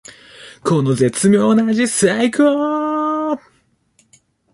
[0.63, 3.39] この絶妙な味さいこー！